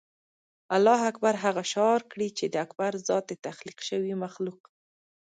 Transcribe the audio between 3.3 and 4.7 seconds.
تخلیق شوي مخلوق.